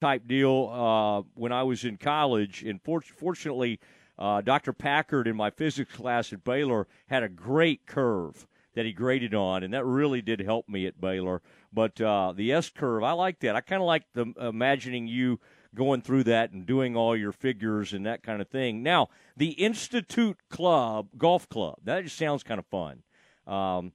[0.00, 2.62] type deal uh, when I was in college.
[2.62, 3.80] And for- fortunately,
[4.18, 4.72] uh, Dr.
[4.72, 9.62] Packard in my physics class at Baylor had a great curve that he graded on,
[9.62, 11.42] and that really did help me at Baylor.
[11.72, 13.56] But uh, the S curve, I like that.
[13.56, 15.40] I kind of like the imagining you
[15.74, 18.82] going through that and doing all your figures and that kind of thing.
[18.82, 23.02] Now, the Institute Club Golf Club that just sounds kind of fun.
[23.46, 23.92] Um,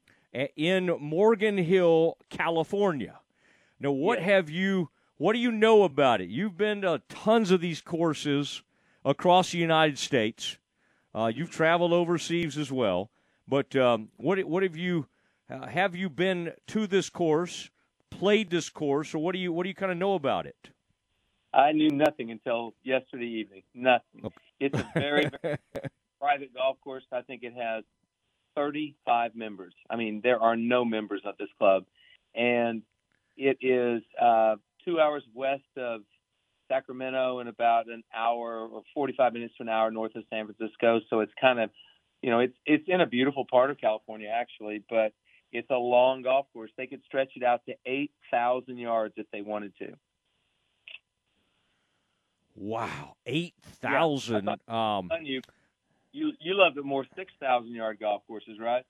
[0.55, 3.19] in Morgan Hill, California.
[3.79, 4.25] Now, what yeah.
[4.25, 4.89] have you?
[5.17, 6.29] What do you know about it?
[6.29, 8.63] You've been to tons of these courses
[9.05, 10.57] across the United States.
[11.13, 13.09] Uh, you've traveled overseas as well.
[13.47, 15.07] But um, what what have you
[15.49, 17.69] uh, have you been to this course,
[18.09, 20.69] played this course, or what do you what do you kind of know about it?
[21.53, 23.63] I knew nothing until yesterday evening.
[23.73, 24.25] Nothing.
[24.25, 24.35] Okay.
[24.59, 25.57] It's a very, very
[26.19, 27.03] private golf course.
[27.13, 27.85] I think it has
[28.55, 29.73] 35 members.
[29.89, 31.85] I mean, there are no members of this club,
[32.33, 32.81] and
[33.37, 36.01] it is uh, two hours west of
[36.67, 40.99] Sacramento and about an hour or 45 minutes to an hour north of San Francisco.
[41.09, 41.69] So it's kind of,
[42.21, 45.13] you know, it's it's in a beautiful part of California actually, but
[45.51, 46.71] it's a long golf course.
[46.77, 49.93] They could stretch it out to 8,000 yards if they wanted to.
[52.55, 54.45] Wow, 8,000.
[54.45, 55.41] Yeah, um, you,
[56.13, 58.83] you you love the more 6,000 yard golf courses, right?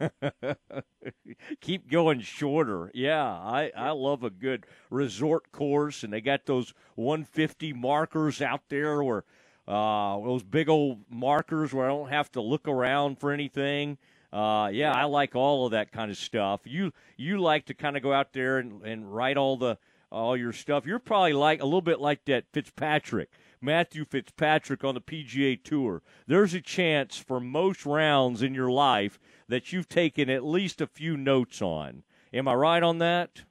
[1.60, 2.90] Keep going shorter.
[2.94, 8.62] Yeah, I, I love a good resort course, and they got those 150 markers out
[8.68, 9.24] there where
[9.66, 13.98] uh, those big old markers where I don't have to look around for anything.
[14.32, 16.62] Uh, yeah, I like all of that kind of stuff.
[16.64, 19.78] You you like to kind of go out there and, and write all the
[20.10, 20.86] all your stuff.
[20.86, 23.30] You're probably like a little bit like that Fitzpatrick
[23.64, 26.02] Matthew Fitzpatrick on the PGA Tour.
[26.26, 30.86] There's a chance for most rounds in your life that you've taken at least a
[30.86, 32.02] few notes on.
[32.32, 33.42] Am I right on that?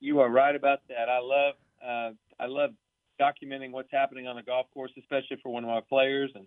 [0.00, 1.08] You are right about that.
[1.08, 2.70] I love uh, I love
[3.20, 6.46] documenting what's happening on the golf course, especially for one of my players, and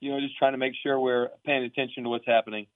[0.00, 2.66] you know, just trying to make sure we're paying attention to what's happening.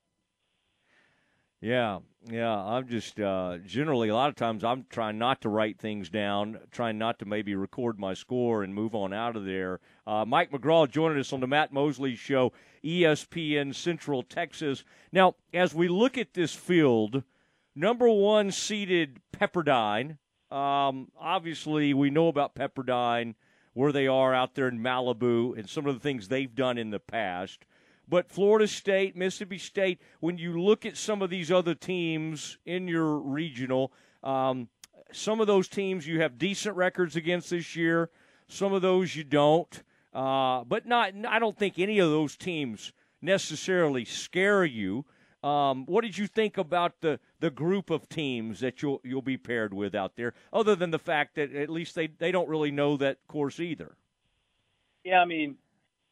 [1.67, 1.99] Yeah,
[2.31, 2.57] yeah.
[2.57, 6.61] I'm just uh, generally a lot of times I'm trying not to write things down,
[6.71, 9.81] trying not to maybe record my score and move on out of there.
[10.07, 12.53] Uh, Mike McGraw joining us on the Matt Mosley Show,
[12.85, 14.85] ESPN Central Texas.
[15.11, 17.25] Now, as we look at this field,
[17.75, 20.19] number one seeded Pepperdine.
[20.53, 23.35] Um, obviously, we know about Pepperdine,
[23.73, 26.91] where they are out there in Malibu, and some of the things they've done in
[26.91, 27.65] the past.
[28.09, 32.87] But Florida State, Mississippi State, when you look at some of these other teams in
[32.87, 34.69] your regional, um,
[35.13, 38.11] some of those teams you have decent records against this year.
[38.49, 39.83] Some of those you don't.
[40.15, 41.13] Uh, but not.
[41.29, 45.05] I don't think any of those teams necessarily scare you.
[45.43, 49.37] Um, what did you think about the, the group of teams that you'll you'll be
[49.37, 50.33] paired with out there?
[50.53, 53.97] Other than the fact that at least they, they don't really know that course either.
[55.05, 55.57] Yeah, I mean,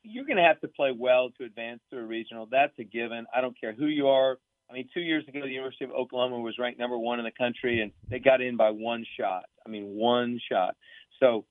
[0.04, 2.46] you're going to have to play well to advance to a regional.
[2.50, 3.26] That's a given.
[3.34, 4.38] I don't care who you are.
[4.70, 7.30] I mean, two years ago, the University of Oklahoma was ranked number one in the
[7.30, 9.44] country, and they got in by one shot.
[9.66, 10.76] I mean, one shot.
[11.20, 11.44] So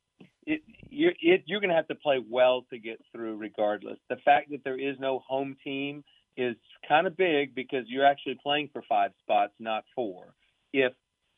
[0.46, 3.98] it, you're, it, you're going to have to play well to get through, regardless.
[4.10, 6.04] The fact that there is no home team
[6.38, 6.56] is
[6.88, 10.34] kind of big because you're actually playing for five spots, not four.
[10.72, 10.94] If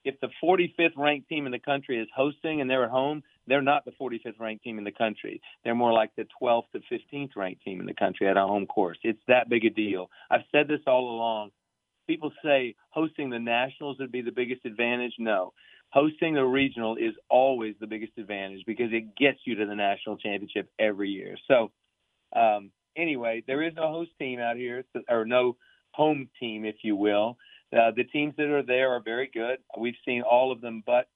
[0.05, 3.61] if the 45th ranked team in the country is hosting and they're at home, they're
[3.61, 5.41] not the 45th ranked team in the country.
[5.63, 8.67] They're more like the 12th to 15th ranked team in the country at a home
[8.67, 8.99] course.
[9.03, 10.09] It's that big a deal.
[10.29, 11.49] I've said this all along.
[12.07, 15.13] People say hosting the Nationals would be the biggest advantage.
[15.17, 15.53] No.
[15.89, 20.17] Hosting the regional is always the biggest advantage because it gets you to the national
[20.17, 21.35] championship every year.
[21.47, 21.71] So,
[22.35, 25.57] um, anyway, there is no host team out here, or no
[25.91, 27.37] home team, if you will.
[27.73, 29.57] Uh, the teams that are there are very good.
[29.77, 31.07] We've seen all of them, but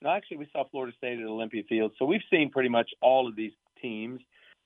[0.00, 3.26] no, actually, we saw Florida State at Olympia Field, so we've seen pretty much all
[3.28, 3.52] of these
[3.82, 4.20] teams.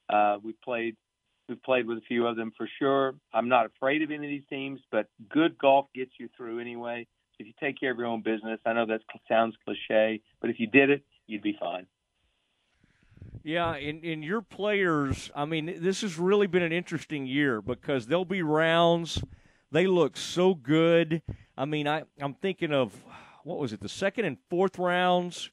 [0.09, 0.97] Uh, we've played,
[1.49, 3.15] we've played with a few of them for sure.
[3.33, 7.07] I'm not afraid of any of these teams, but good golf gets you through anyway.
[7.39, 10.61] If you take care of your own business, I know that sounds cliche, but if
[10.61, 11.87] you did it, you'd be fine.
[13.43, 18.07] Yeah, in in your players, I mean, this has really been an interesting year because
[18.07, 19.21] there'll be rounds.
[19.73, 21.23] They look so good.
[21.57, 22.93] I mean, I I'm thinking of
[23.43, 25.51] what was it, the second and fourth rounds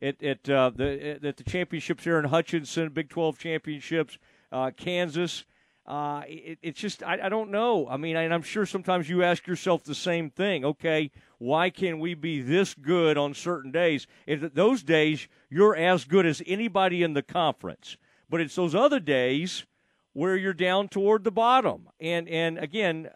[0.00, 4.16] at, at uh, the at the championships here in Hutchinson, Big 12 championships,
[4.50, 5.44] uh, Kansas.
[5.86, 7.86] Uh, it, it's just I, I, don't know.
[7.88, 10.64] I mean, I, I'm sure sometimes you ask yourself the same thing.
[10.64, 14.06] Okay, why can we be this good on certain days?
[14.26, 17.98] If those days you're as good as anybody in the conference,
[18.30, 19.66] but it's those other days
[20.14, 21.88] where you're down toward the bottom.
[22.00, 23.10] And and again,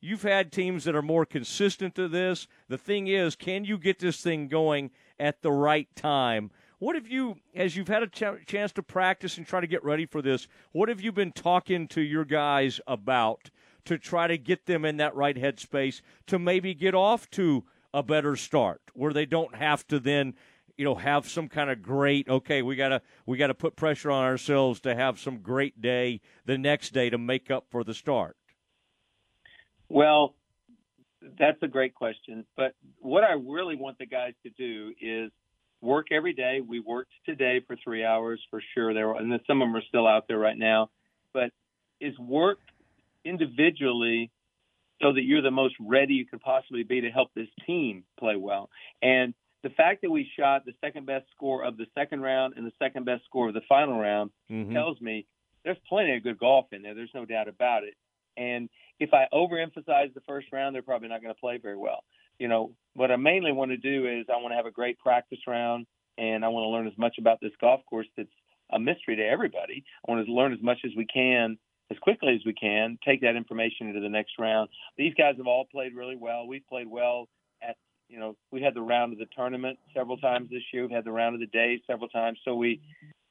[0.00, 2.46] You've had teams that are more consistent to this.
[2.68, 6.50] The thing is, can you get this thing going at the right time
[6.80, 9.84] what have you, as you've had a ch- chance to practice and try to get
[9.84, 13.50] ready for this, what have you been talking to your guys about
[13.84, 18.02] to try to get them in that right headspace to maybe get off to a
[18.02, 20.32] better start where they don't have to then
[20.78, 24.24] you know have some kind of great okay we gotta we gotta put pressure on
[24.24, 28.36] ourselves to have some great day the next day to make up for the start
[29.90, 30.34] well
[31.38, 35.30] that's a great question but what i really want the guys to do is
[35.82, 39.60] work every day we worked today for three hours for sure there and then some
[39.60, 40.88] of them are still out there right now
[41.34, 41.50] but
[42.00, 42.58] is work
[43.24, 44.30] individually
[45.02, 48.36] so that you're the most ready you could possibly be to help this team play
[48.36, 48.70] well
[49.02, 52.66] and the fact that we shot the second best score of the second round and
[52.66, 54.72] the second best score of the final round mm-hmm.
[54.72, 55.26] tells me
[55.64, 56.94] there's plenty of good golf in there.
[56.94, 57.94] There's no doubt about it.
[58.40, 62.02] And if I overemphasize the first round, they're probably not going to play very well.
[62.38, 64.98] You know, what I mainly want to do is I want to have a great
[64.98, 65.86] practice round
[66.18, 68.28] and I want to learn as much about this golf course that's
[68.72, 69.84] a mystery to everybody.
[70.06, 71.58] I want to learn as much as we can
[71.90, 74.68] as quickly as we can, take that information into the next round.
[74.96, 76.46] These guys have all played really well.
[76.46, 77.28] We've played well
[77.62, 77.76] at,
[78.08, 80.82] you know, we had the round of the tournament several times this year.
[80.82, 82.38] We've had the round of the day several times.
[82.44, 82.80] So we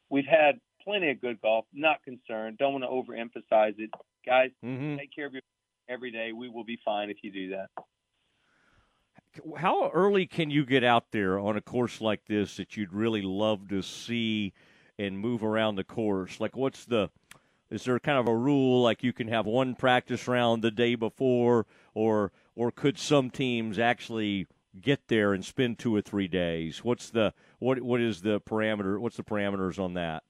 [0.10, 1.66] we've had plenty of good golf.
[1.74, 2.58] Not concerned.
[2.58, 3.90] Don't want to overemphasize it,
[4.26, 4.52] guys.
[4.64, 4.98] Mm-hmm.
[4.98, 5.42] Take care of your
[5.90, 6.32] every day.
[6.32, 7.70] We will be fine if you do that.
[9.58, 13.22] How early can you get out there on a course like this that you'd really
[13.22, 14.54] love to see
[14.98, 16.40] and move around the course?
[16.40, 17.10] Like, what's the
[17.70, 20.96] is there kind of a rule like you can have one practice round the day
[20.96, 24.48] before, or or could some teams actually
[24.80, 26.84] get there and spend two or three days?
[26.84, 29.00] What's the what what is the parameter?
[29.00, 30.24] What's the parameters on that?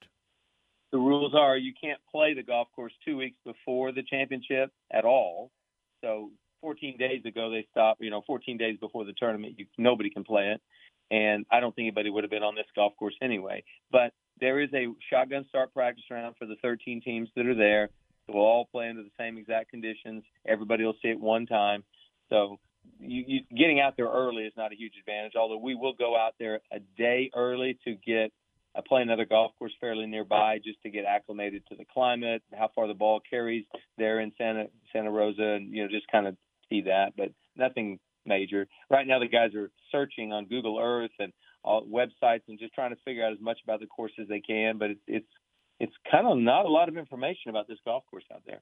[0.91, 5.05] The rules are you can't play the golf course two weeks before the championship at
[5.05, 5.51] all.
[6.01, 6.31] So
[6.61, 8.01] 14 days ago they stopped.
[8.01, 10.61] You know, 14 days before the tournament, you, nobody can play it,
[11.11, 13.63] and I don't think anybody would have been on this golf course anyway.
[13.91, 17.89] But there is a shotgun start practice round for the 13 teams that are there.
[18.25, 20.23] So we'll all play under the same exact conditions.
[20.47, 21.83] Everybody will see it one time.
[22.29, 22.57] So
[22.99, 25.33] you, you, getting out there early is not a huge advantage.
[25.35, 28.31] Although we will go out there a day early to get
[28.79, 32.69] uh, play another golf course fairly nearby, just to get acclimated to the climate, how
[32.73, 33.65] far the ball carries
[33.97, 36.35] there in Santa Santa Rosa, and you know just kind of
[36.69, 38.67] see that, but nothing major.
[38.89, 41.33] Right now, the guys are searching on Google Earth and
[41.63, 44.39] all websites and just trying to figure out as much about the course as they
[44.39, 44.77] can.
[44.77, 45.27] But it's it's
[45.79, 48.61] it's kind of not a lot of information about this golf course out there.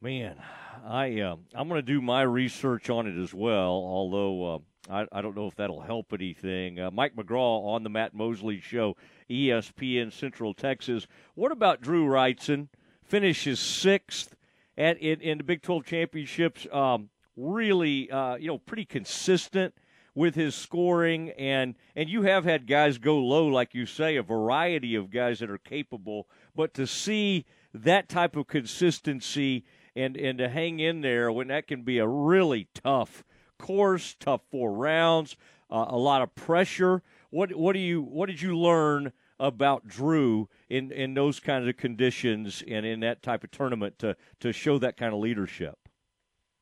[0.00, 0.36] Man,
[0.84, 3.70] I uh, I'm going to do my research on it as well.
[3.70, 4.58] Although uh,
[4.90, 6.80] I I don't know if that'll help anything.
[6.80, 8.96] Uh, Mike McGraw on the Matt Mosley Show,
[9.30, 11.06] ESPN Central Texas.
[11.34, 12.68] What about Drew Wrightson?
[13.04, 14.34] Finishes sixth
[14.76, 16.66] at in, in the Big 12 championships.
[16.72, 19.74] Um, really, uh, you know, pretty consistent
[20.14, 24.22] with his scoring and and you have had guys go low like you say a
[24.22, 29.64] variety of guys that are capable but to see that type of consistency
[29.96, 33.24] and and to hang in there when that can be a really tough
[33.62, 35.36] course, tough four rounds,
[35.70, 37.02] uh, a lot of pressure.
[37.30, 41.76] What what do you what did you learn about Drew in in those kinds of
[41.78, 45.78] conditions and in that type of tournament to to show that kind of leadership?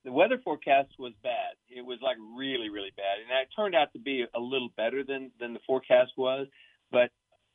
[0.04, 1.56] The weather forecast was bad.
[1.68, 5.02] It was like really really bad, and it turned out to be a little better
[5.02, 6.46] than than the forecast was.
[6.92, 7.10] But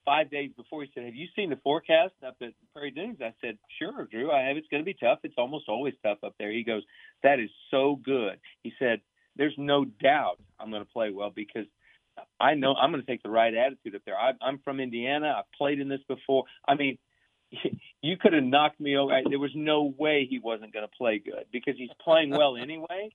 [0.05, 3.33] five days before, he said, "Have you seen the forecast up at Prairie Dunes?" I
[3.41, 4.31] said, "Sure, Drew.
[4.31, 4.57] I have.
[4.57, 5.19] It's going to be tough.
[5.23, 6.83] It's almost always tough up there." He goes,
[7.23, 9.01] "That is so good." He said,
[9.35, 11.65] "There's no doubt I'm going to play well because
[12.39, 14.17] I know I'm going to take the right attitude up there.
[14.17, 15.35] I, I'm from Indiana.
[15.37, 16.45] I've played in this before.
[16.67, 16.97] I mean."
[18.01, 19.19] You could have knocked me over.
[19.27, 23.09] There was no way he wasn't going to play good because he's playing well anyway,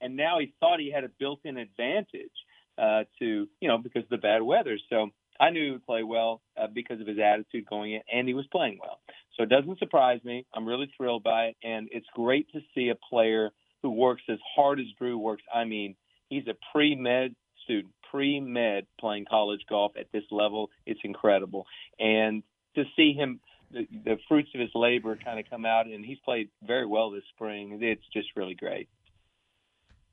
[0.00, 2.30] and now he thought he had a built-in advantage
[2.78, 4.78] uh, to you know because of the bad weather.
[4.88, 8.26] So I knew he would play well uh, because of his attitude going in, and
[8.26, 9.00] he was playing well.
[9.36, 10.46] So it doesn't surprise me.
[10.54, 13.50] I'm really thrilled by it, and it's great to see a player
[13.82, 15.42] who works as hard as Drew works.
[15.52, 15.96] I mean,
[16.28, 17.34] he's a pre med
[17.64, 20.70] student, pre med playing college golf at this level.
[20.86, 21.66] It's incredible,
[21.98, 22.42] and
[22.74, 23.40] to see him.
[23.72, 27.12] The, the fruits of his labor kind of come out, and he's played very well
[27.12, 27.78] this spring.
[27.80, 28.88] It's just really great.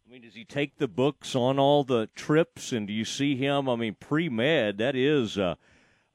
[0.08, 3.36] I mean, does he take the books on all the trips, and do you see
[3.36, 3.68] him?
[3.68, 5.58] I mean, pre med, that is a,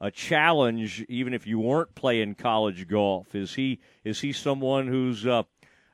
[0.01, 3.35] a challenge, even if you weren't playing college golf.
[3.35, 5.43] Is he is he someone who's uh,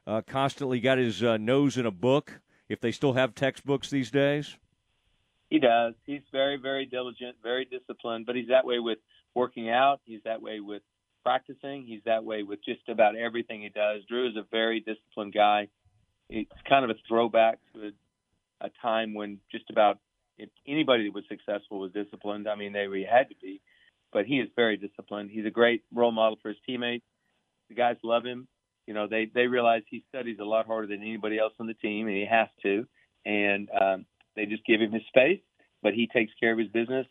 [0.10, 2.42] uh, constantly got his uh, nose in a book?
[2.68, 4.58] If they still have textbooks these days,
[5.50, 5.94] he does.
[6.06, 9.00] He's very very diligent, very disciplined, but he's that way with
[9.34, 10.02] working out.
[10.06, 10.82] He's that way with
[11.24, 11.86] practicing.
[11.86, 14.04] He's that way with just about everything he does.
[14.08, 15.70] Drew is a very disciplined guy
[16.30, 17.88] it's kind of a throwback to
[18.62, 19.98] a, a time when just about
[20.68, 22.48] anybody that was successful was disciplined.
[22.48, 23.62] I mean, they had to be,
[24.14, 25.32] but he is very disciplined.
[25.32, 27.06] He's a great role model for his teammates.
[27.70, 28.48] The guys love him.
[28.90, 31.76] You know, they they realize he studies a lot harder than anybody else on the
[31.76, 32.88] team, and he has to.
[33.24, 35.42] And um, they just give him his space,
[35.84, 37.06] but he takes care of his business.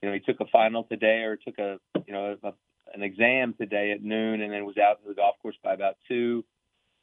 [0.00, 2.52] You know, he took a final today, or took a you know a,
[2.94, 5.96] an exam today at noon, and then was out to the golf course by about
[6.08, 6.46] two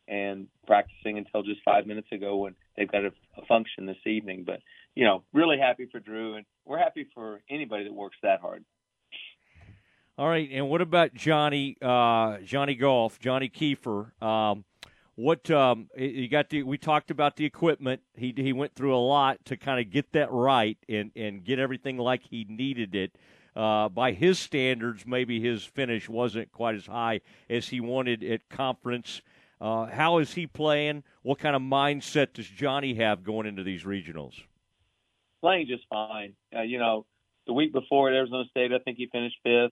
[0.08, 4.44] and practicing until just five minutes ago when they've got a, a function this evening.
[4.44, 4.62] But
[4.96, 8.66] you know, really happy for Drew, and we're happy for anybody that works that hard.
[10.18, 14.12] All right, and what about Johnny uh, Johnny Golf, Johnny Keefer?
[14.24, 14.64] Um,
[15.16, 16.50] what um, you got?
[16.50, 18.02] The, we talked about the equipment.
[18.16, 21.60] He he went through a lot to kind of get that right and and get
[21.60, 23.18] everything like he needed it.
[23.58, 27.20] Uh, by his standards, maybe his finish wasn't quite as high
[27.50, 29.22] as he wanted at conference.
[29.60, 31.04] Uh, how is he playing?
[31.24, 34.34] What kind of mindset does Johnny have going into these regionals?
[35.42, 36.36] Playing just fine.
[36.56, 37.06] Uh, you know,
[37.48, 39.72] the week before at Arizona State, I think he finished fifth.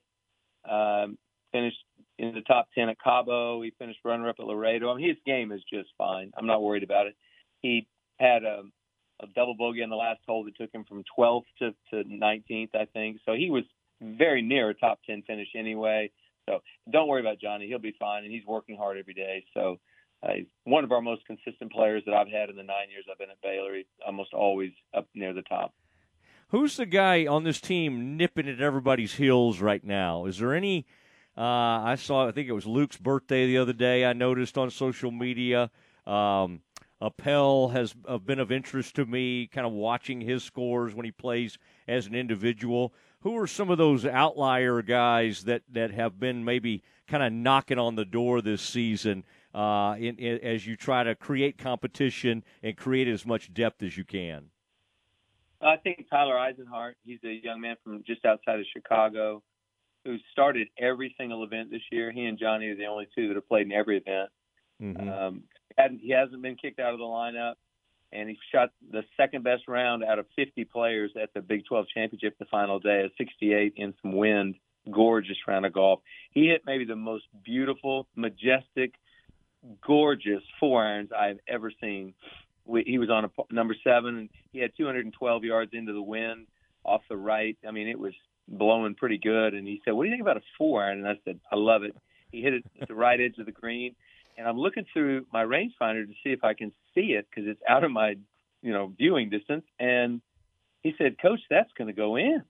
[0.70, 1.18] Um,
[1.52, 1.84] finished
[2.18, 3.62] in the top ten at Cabo.
[3.62, 4.92] He finished runner-up at Laredo.
[4.92, 6.32] I mean, his game is just fine.
[6.38, 7.16] I'm not worried about it.
[7.62, 7.88] He
[8.20, 8.64] had a,
[9.22, 12.76] a double bogey on the last hole that took him from 12th to, to 19th,
[12.76, 13.18] I think.
[13.26, 13.64] So he was
[14.02, 16.12] very near a top 10 finish anyway.
[16.48, 16.60] So
[16.92, 17.68] don't worry about Johnny.
[17.68, 19.46] He'll be fine, and he's working hard every day.
[19.54, 19.80] So
[20.24, 23.06] uh, he's one of our most consistent players that I've had in the nine years
[23.10, 23.76] I've been at Baylor.
[23.76, 25.74] He's almost always up near the top.
[26.54, 30.26] Who's the guy on this team nipping at everybody's heels right now?
[30.26, 30.86] Is there any?
[31.36, 32.28] Uh, I saw.
[32.28, 34.06] I think it was Luke's birthday the other day.
[34.06, 35.72] I noticed on social media.
[36.06, 36.62] Um,
[37.02, 41.12] Appel has uh, been of interest to me, kind of watching his scores when he
[41.12, 41.58] plays
[41.88, 46.84] as an individual who are some of those outlier guys that, that have been maybe
[47.08, 49.24] kind of knocking on the door this season
[49.56, 53.98] uh, in, in, as you try to create competition and create as much depth as
[53.98, 54.52] you can?
[55.66, 56.94] I think Tyler Eisenhart.
[57.06, 59.42] He's a young man from just outside of Chicago
[60.06, 62.12] who started every single event this year.
[62.12, 64.30] He and Johnny are the only two that have played in every event.
[64.82, 65.10] Mm-hmm.
[65.10, 65.44] Um,
[66.00, 67.56] he hasn't been kicked out of the lineup
[68.14, 71.88] and he shot the second best round out of 50 players at the Big 12
[71.94, 74.56] championship the final day, a 68 in some wind,
[74.92, 76.00] gorgeous round of golf.
[76.32, 78.94] He hit maybe the most beautiful, majestic,
[79.86, 82.14] gorgeous four irons I've ever seen.
[82.66, 86.48] We, he was on a number seven, and he had 212 yards into the wind
[86.84, 87.58] off the right.
[87.68, 88.14] I mean, it was
[88.48, 89.54] blowing pretty good.
[89.54, 91.56] And he said, "What do you think about a four iron?" And I said, "I
[91.56, 91.96] love it."
[92.32, 93.96] He hit it at the right edge of the green
[94.38, 97.62] and I'm looking through my rangefinder to see if I can see it because it's
[97.68, 98.16] out of my,
[98.62, 99.66] you know, viewing distance.
[99.80, 100.22] And
[100.82, 102.44] he said, "Coach, that's going to go in."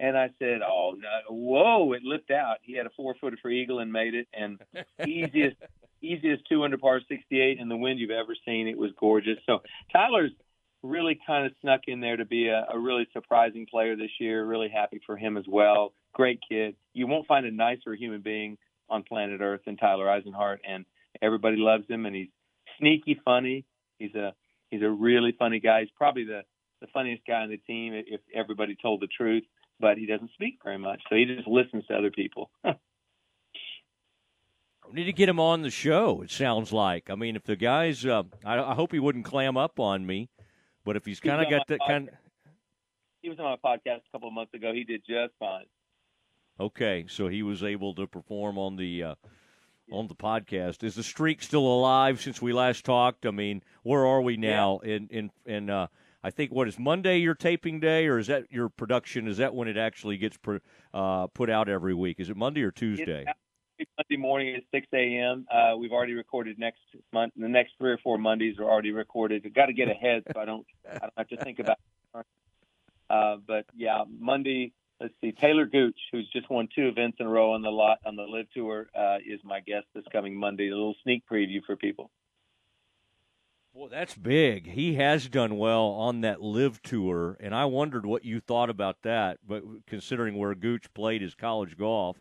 [0.00, 1.34] And I said, "Oh no!
[1.34, 1.92] Whoa!
[1.92, 2.58] It lipped out.
[2.62, 4.58] He had a four footer for eagle and made it, and
[5.06, 5.56] easiest
[6.02, 8.68] easiest two under par 68 in the wind you've ever seen.
[8.68, 9.38] It was gorgeous.
[9.46, 9.60] So
[9.92, 10.32] Tyler's
[10.82, 14.44] really kind of snuck in there to be a, a really surprising player this year.
[14.44, 15.92] Really happy for him as well.
[16.12, 16.76] Great kid.
[16.94, 20.84] You won't find a nicer human being on planet Earth than Tyler Eisenhart, and
[21.20, 22.28] Everybody loves him, and he's
[22.78, 23.64] sneaky funny.
[23.98, 24.34] He's a
[24.70, 25.80] he's a really funny guy.
[25.80, 26.42] He's probably the
[26.80, 29.44] the funniest guy on the team if everybody told the truth.
[29.80, 32.50] But he doesn't speak very much, so he just listens to other people.
[34.88, 36.22] we need to get him on the show.
[36.22, 37.10] It sounds like.
[37.10, 40.28] I mean, if the guys, uh, I, I, hope he wouldn't clam up on me,
[40.84, 42.10] but if he's kind of got that kind,
[43.22, 44.72] he was on my podcast a couple of months ago.
[44.72, 45.66] He did just fine.
[46.60, 49.14] Okay, so he was able to perform on the uh,
[49.92, 50.82] on the podcast.
[50.82, 53.26] Is the streak still alive since we last talked?
[53.26, 54.80] I mean, where are we now?
[54.82, 54.94] Yeah.
[54.94, 55.86] In in in uh,
[56.22, 59.28] I think what is Monday your taping day, or is that your production?
[59.28, 60.56] Is that when it actually gets pr-
[60.92, 62.18] uh, put out every week?
[62.18, 63.24] Is it Monday or Tuesday?
[63.96, 65.46] Monday morning at 6 a.m.
[65.50, 66.80] Uh, we've already recorded next
[67.12, 67.32] month.
[67.36, 69.42] The next three or four Mondays are already recorded.
[69.46, 71.78] I've got to get ahead so I don't I don't have to think about.
[72.14, 72.26] It.
[73.10, 77.28] Uh, but yeah, Monday let's see, Taylor Gooch, who's just won two events in a
[77.28, 80.68] row on the lot on the LIV Tour, uh, is my guest this coming Monday.
[80.68, 82.10] A little sneak preview for people.
[83.72, 84.72] Well, that's big.
[84.72, 89.02] He has done well on that LIV Tour, and I wondered what you thought about
[89.02, 89.38] that.
[89.46, 92.18] But considering where Gooch played his college golf,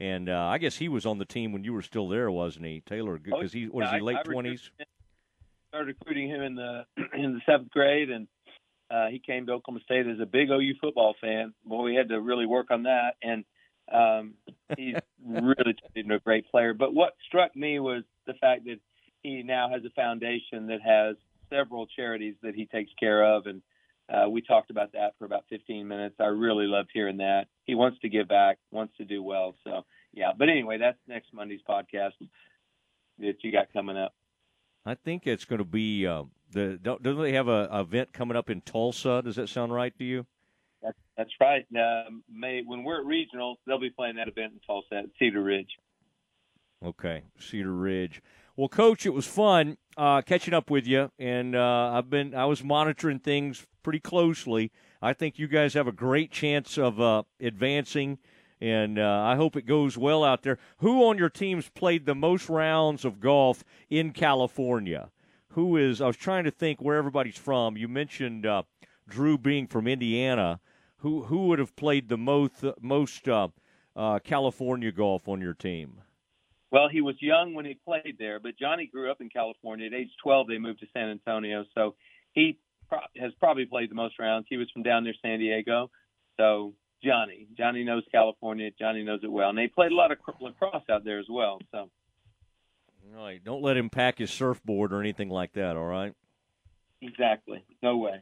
[0.00, 2.64] and uh, I guess he was on the team when you were still there, wasn't
[2.64, 3.18] he, Taylor?
[3.18, 4.70] Because he was he late twenties.
[5.68, 8.26] Started recruiting him in the in the seventh grade, and
[8.90, 11.52] uh, he came to Oklahoma State as a big OU football fan.
[11.64, 13.44] Well, we had to really work on that, and
[13.92, 14.34] um,
[14.76, 16.72] he's really been a great player.
[16.72, 18.78] But what struck me was the fact that
[19.22, 21.16] he now has a foundation that has
[21.50, 23.60] several charities that he takes care of, and
[24.10, 26.16] uh, we talked about that for about 15 minutes.
[26.18, 27.46] I really loved hearing that.
[27.64, 29.54] He wants to give back, wants to do well.
[29.64, 30.32] So, yeah.
[30.36, 32.12] But anyway, that's next Monday's podcast
[33.18, 34.14] that you got coming up.
[34.84, 38.12] I think it's going to be uh, the don't, don't they have a, a event
[38.12, 39.22] coming up in Tulsa?
[39.24, 40.26] Does that sound right to you?
[40.82, 41.66] That's, that's right.
[41.76, 45.42] Uh, May when we're at regionals, they'll be playing that event in Tulsa at Cedar
[45.42, 45.68] Ridge.
[46.82, 48.22] Okay, Cedar Ridge.
[48.56, 52.46] Well, Coach, it was fun uh, catching up with you, and uh, I've been I
[52.46, 54.70] was monitoring things pretty closely.
[55.02, 58.18] I think you guys have a great chance of uh, advancing,
[58.60, 60.58] and uh, I hope it goes well out there.
[60.78, 65.10] Who on your teams played the most rounds of golf in California?
[65.50, 66.00] Who is?
[66.00, 67.76] I was trying to think where everybody's from.
[67.76, 68.62] You mentioned uh,
[69.08, 70.60] Drew being from Indiana.
[70.98, 73.48] Who who would have played the most most uh,
[74.22, 76.02] California golf on your team?
[76.70, 79.86] Well, he was young when he played there, but Johnny grew up in California.
[79.86, 81.96] At age 12, they moved to San Antonio, so
[82.32, 82.58] he
[82.90, 84.46] pro- has probably played the most rounds.
[84.50, 85.90] He was from down there, San Diego.
[86.38, 88.70] So Johnny, Johnny knows California.
[88.78, 91.58] Johnny knows it well, and they played a lot of lacrosse out there as well.
[91.72, 91.90] So,
[93.16, 95.76] all right, don't let him pack his surfboard or anything like that.
[95.76, 96.12] All right.
[97.00, 97.64] Exactly.
[97.82, 98.20] No way.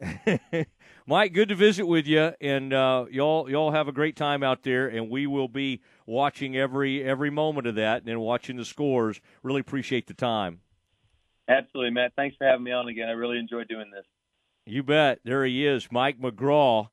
[1.06, 4.62] Mike, good to visit with you, and uh, y'all y'all have a great time out
[4.62, 9.20] there, and we will be watching every every moment of that and watching the scores.
[9.42, 10.60] Really appreciate the time.
[11.52, 12.12] Absolutely, Matt.
[12.16, 13.08] Thanks for having me on again.
[13.08, 14.04] I really enjoyed doing this.
[14.64, 15.20] You bet.
[15.24, 16.88] There he is, Mike McGraw,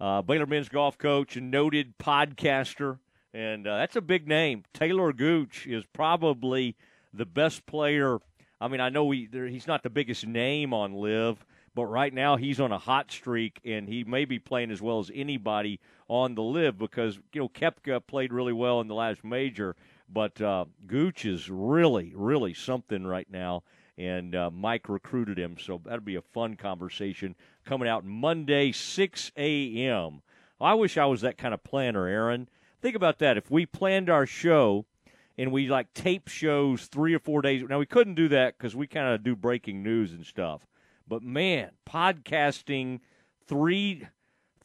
[0.00, 2.98] uh, Baylor men's golf coach and noted podcaster,
[3.32, 4.64] and uh, that's a big name.
[4.74, 6.76] Taylor Gooch is probably
[7.12, 8.18] the best player.
[8.60, 11.44] I mean, I know he, he's not the biggest name on LIV,
[11.74, 14.98] but right now he's on a hot streak, and he may be playing as well
[14.98, 19.24] as anybody on the LIV because you know Koepka played really well in the last
[19.24, 19.74] major,
[20.08, 23.62] but uh, Gooch is really, really something right now.
[23.96, 29.32] And uh, Mike recruited him, so that'll be a fun conversation coming out Monday, 6
[29.36, 30.22] a.m.
[30.60, 32.48] I wish I was that kind of planner, Aaron.
[32.82, 33.36] Think about that.
[33.36, 34.84] If we planned our show
[35.36, 37.62] and we like tape shows three or four days.
[37.68, 40.66] Now we couldn't do that because we kind of do breaking news and stuff.
[41.06, 43.00] But man, podcasting
[43.46, 44.06] three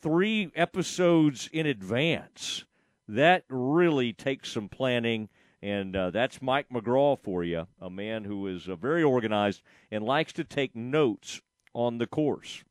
[0.01, 2.63] three episodes in advance
[3.07, 5.29] that really takes some planning.
[5.61, 10.03] And uh, that's Mike McGraw for you, a man who is uh, very organized and
[10.03, 11.41] likes to take notes
[11.73, 12.63] on the course.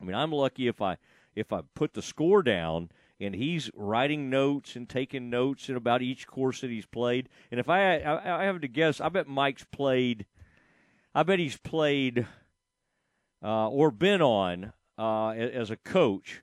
[0.00, 0.98] I mean, I'm lucky if I
[1.34, 6.02] if I put the score down and he's writing notes and taking notes in about
[6.02, 7.28] each course that he's played.
[7.50, 10.26] And if I I, I have to guess, I bet Mike's played.
[11.14, 12.26] I bet he's played
[13.42, 16.42] uh, or been on uh, as a coach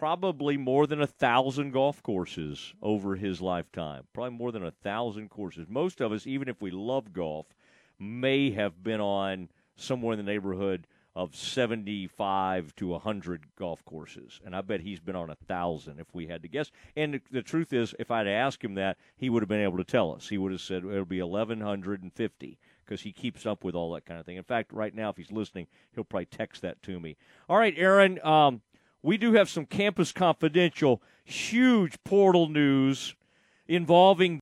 [0.00, 4.02] probably more than a thousand golf courses over his lifetime.
[4.14, 5.66] Probably more than a thousand courses.
[5.68, 7.54] Most of us, even if we love golf,
[7.98, 14.40] may have been on somewhere in the neighborhood of 75 to 100 golf courses.
[14.42, 16.70] And I bet he's been on a thousand if we had to guess.
[16.96, 19.84] And the, truth is, if I'd asked him that, he would have been able to
[19.84, 20.30] tell us.
[20.30, 24.18] He would have said it'll be 1,150 because he keeps up with all that kind
[24.18, 24.38] of thing.
[24.38, 27.18] In fact, right now, if he's listening, he'll probably text that to me.
[27.50, 28.62] All right, Aaron, um,
[29.02, 33.14] we do have some Campus Confidential huge portal news
[33.68, 34.38] involving